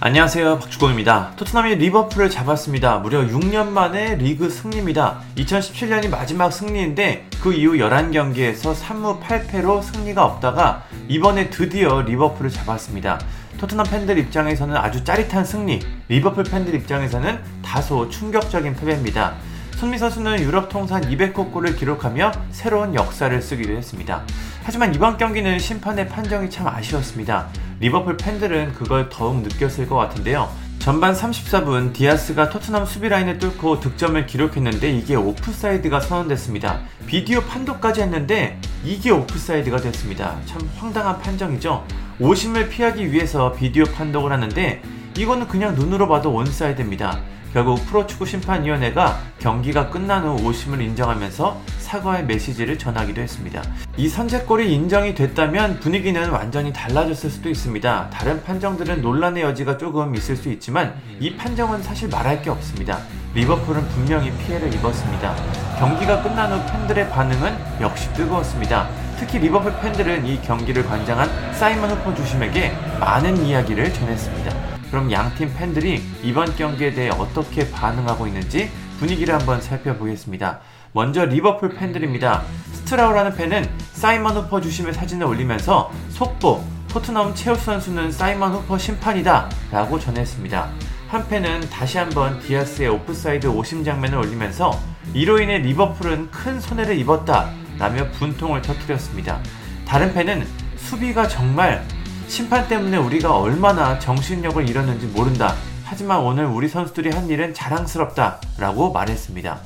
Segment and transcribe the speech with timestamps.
[0.00, 1.32] 안녕하세요 박주공입니다.
[1.34, 2.98] 토트넘이 리버풀을 잡았습니다.
[2.98, 5.18] 무려 6년 만에 리그 승리입니다.
[5.36, 13.18] 2017년이 마지막 승리인데 그 이후 11경기에서 3무 8패로 승리가 없다가 이번에 드디어 리버풀을 잡았습니다.
[13.58, 19.34] 토트넘 팬들 입장에서는 아주 짜릿한 승리, 리버풀 팬들 입장에서는 다소 충격적인 패배입니다.
[19.78, 24.22] 손미 선수는 유럽 통산 200호 골을 기록하며 새로운 역사를 쓰기도 했습니다.
[24.62, 27.48] 하지만 이번 경기는 심판의 판정이 참 아쉬웠습니다.
[27.80, 30.48] 리버풀 팬들은 그걸 더욱 느꼈을 것 같은데요.
[30.78, 36.80] 전반 34분 디아스가 토트넘 수비 라인을 뚫고 득점을 기록했는데 이게 오프사이드가 선언됐습니다.
[37.06, 40.38] 비디오 판독까지 했는데 이게 오프사이드가 됐습니다.
[40.46, 41.84] 참 황당한 판정이죠.
[42.20, 44.82] 오심을 피하기 위해서 비디오 판독을 하는데
[45.16, 47.20] 이거는 그냥 눈으로 봐도 온사이드입니다.
[47.52, 53.62] 결국 프로축구 심판위원회가 경기가 끝난 후 오심을 인정하면서 사과의 메시지를 전하기도 했습니다.
[53.96, 58.10] 이 선제골이 인정이 됐다면 분위기는 완전히 달라졌을 수도 있습니다.
[58.10, 62.98] 다른 판정들은 논란의 여지가 조금 있을 수 있지만 이 판정은 사실 말할 게 없습니다.
[63.34, 65.34] 리버풀은 분명히 피해를 입었습니다.
[65.78, 68.88] 경기가 끝난 후 팬들의 반응은 역시 뜨거웠습니다.
[69.18, 74.77] 특히 리버풀 팬들은 이 경기를 관장한 사이먼 후퍼 주심에게 많은 이야기를 전했습니다.
[74.90, 80.60] 그럼 양팀 팬들이 이번 경기에 대해 어떻게 반응하고 있는지 분위기를 한번 살펴보겠습니다.
[80.92, 82.42] 먼저 리버풀 팬들입니다.
[82.72, 89.98] 스트라우라는 팬은 사이먼 후퍼 주심의 사진을 올리면서 속보 토트넘 최우수 선수는 사이먼 후퍼 심판이다 라고
[89.98, 90.70] 전했습니다.
[91.08, 94.78] 한 팬은 다시 한번 디아스의 오프사이드 오심 장면을 올리면서
[95.14, 99.40] 이로 인해 리버풀은 큰 손해를 입었다 라며 분통을 터뜨렸습니다.
[99.86, 101.84] 다른 팬은 수비가 정말
[102.28, 105.54] 심판 때문에 우리가 얼마나 정신력을 잃었는지 모른다.
[105.84, 108.40] 하지만 오늘 우리 선수들이 한 일은 자랑스럽다.
[108.58, 109.58] 라고 말했습니다.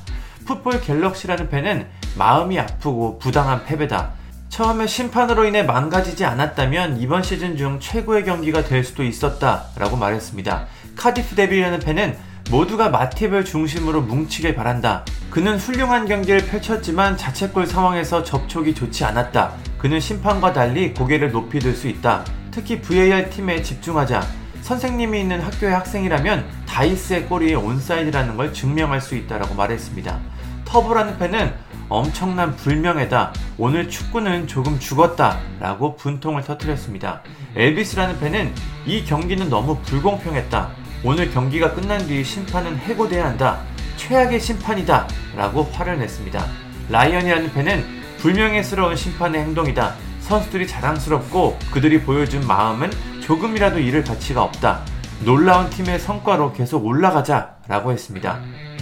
[0.47, 4.11] 풋볼 갤럭시라는 팬은 마음이 아프고 부당한 패배다.
[4.49, 9.65] 처음에 심판으로 인해 망가지지 않았다면 이번 시즌 중 최고의 경기가 될 수도 있었다.
[9.75, 10.65] 라고 말했습니다.
[10.95, 12.17] 카디프 데빌이라는 팬은
[12.49, 15.03] 모두가 마팁을 중심으로 뭉치길 바란다.
[15.29, 19.53] 그는 훌륭한 경기를 펼쳤지만 자책골 상황에서 접촉이 좋지 않았다.
[19.79, 22.23] 그는 심판과 달리 고개를 높이 들 수 있다.
[22.53, 24.21] 특히 VAR 팀에 집중하자.
[24.61, 30.19] 선생님이 있는 학교의 학생이라면 디아스의 골이 온사이드라는 걸 증명할 수 있다라고 말했습니다.
[30.63, 31.53] 터브라는 팬은
[31.89, 33.33] 엄청난 불명예다.
[33.57, 35.39] 오늘 축구는 조금 죽었다.
[35.59, 37.21] 라고 분통을 터뜨렸습니다.
[37.55, 38.53] 엘비스라는 팬은
[38.85, 40.69] 이 경기는 너무 불공평했다.
[41.03, 43.61] 오늘 경기가 끝난 뒤 심판은 해고돼야 한다.
[43.97, 45.07] 최악의 심판이다.
[45.35, 46.45] 라고 화를 냈습니다.
[46.89, 47.83] 라이언이라는 팬은
[48.19, 49.95] 불명예스러운 심판의 행동이다.
[50.23, 52.89] 선수들이 자랑스럽고 그들이 보여준 마음은
[53.21, 54.81] 조금이라도 잃을 가치가 없다.
[55.23, 58.39] 놀라운 팀의 성과로 계속 올라가자 라고 했습니다.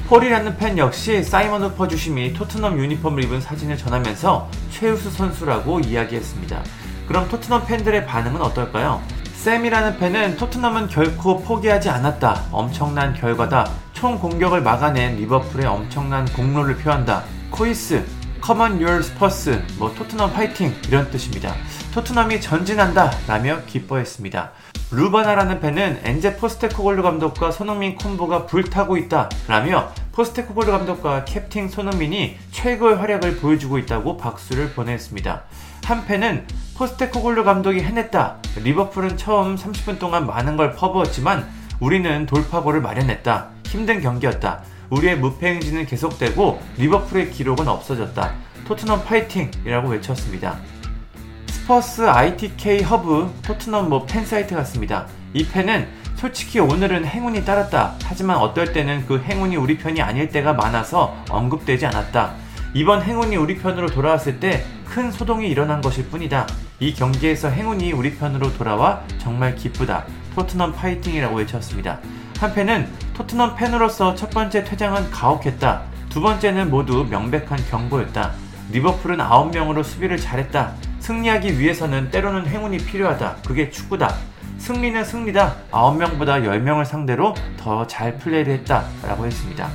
[0.07, 6.61] 폴이라는 팬 역시 사이먼 후퍼 주심이 토트넘 유니폼을 입은 사진을 전하면서 최우수 선수라고 이야기했습니다.
[7.07, 9.01] 그럼 토트넘 팬들의 반응은 어떨까요?
[9.35, 12.43] 샘이라는 팬은 토트넘은 결코 포기하지 않았다.
[12.51, 13.69] 엄청난 결과다.
[13.93, 17.23] 총 공격을 막아낸 리버풀의 엄청난 공로를 표한다.
[17.49, 18.05] COYS,
[18.41, 21.53] Come on you Spurs, 뭐 토트넘 파이팅 이런 뜻입니다.
[21.93, 24.51] 토트넘이 전진한다 라며 기뻐했습니다.
[24.89, 32.97] 루바나라는 팬은 엔제 포스테코글루 감독과 손흥민 콤보가 불타고 있다 라며 포스테코글루 감독과 캡틴 손흥민이 최고의
[32.97, 35.43] 활약을 보여주고 있다고 박수를 보냈습니다.
[35.85, 36.47] 한 팬은
[36.77, 38.37] 포스테코글루 감독이 해냈다.
[38.63, 41.47] 리버풀은 처음 30분 동안 많은 걸 퍼부었지만
[41.79, 43.49] 우리는 돌파골을 마련했다.
[43.65, 44.63] 힘든 경기였다.
[44.91, 48.33] 우리의 무패 행진은 계속되고 리버풀의 기록은 없어졌다.
[48.67, 50.59] 토트넘 파이팅이라고 외쳤습니다.
[51.47, 55.07] 스퍼스 ITK 허브 토트넘 뭐 팬 사이트 같습니다.
[55.33, 57.95] 이 팬은 솔직히 오늘은 행운이 따랐다.
[58.03, 62.35] 하지만 어떨 때는 그 행운이 우리 편이 아닐 때가 많아서 언급되지 않았다.
[62.73, 66.45] 이번 행운이 우리 편으로 돌아왔을 때 큰 소동이 일어난 것일 뿐이다.
[66.81, 70.05] 이 경기에서 행운이 우리 편으로 돌아와 정말 기쁘다.
[70.35, 71.99] 토트넘 파이팅이라고 외쳤습니다.
[72.37, 72.89] 한편은
[73.21, 75.83] 토트넘 팬으로서 첫 번째 퇴장은 가혹했다.
[76.09, 78.31] 두 번째는 모두 명백한 경고였다.
[78.71, 80.73] 리버풀은 9명으로 수비를 잘했다.
[81.01, 83.37] 승리하기 위해서는 때로는 행운이 필요하다.
[83.45, 84.15] 그게 축구다.
[84.57, 85.55] 승리는 승리다.
[85.69, 88.85] 9명보다 10명을 상대로 더 잘 플레이를 했다.
[89.03, 89.69] 라고 했습니다.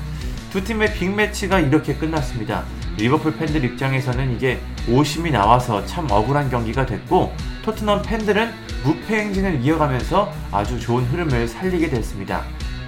[0.50, 2.64] 두 팀의 빅매치가 이렇게 끝났습니다.
[2.96, 7.32] 리버풀 팬들 입장에서는 이게 오심이 나와서 참 억울한 경기가 됐고
[7.62, 8.50] 토트넘 팬들은
[8.82, 12.42] 무패 행진을 이어가면서 아주 좋은 흐름을 살리게 됐습니다.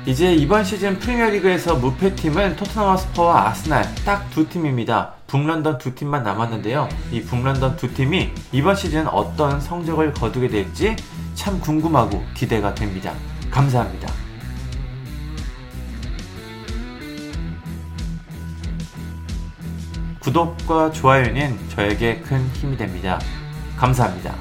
[0.08, 5.12] 이제 이번 시즌 프리미어리그에서 무패팀은 토트넘 스퍼와 아스날 딱 두 팀입니다.
[5.26, 6.88] 북런던 두 팀만 남았는데요.
[7.12, 10.96] 이 북런던 두 팀이 이번 시즌 어떤 성적을 거두게 될지
[11.34, 13.12] 참 궁금하고 기대가 됩니다.
[13.50, 14.10] 감사합니다.
[20.20, 23.20] 구독과 좋아요는 저에게 큰 힘이 됩니다.
[23.76, 24.34] 감사합니다.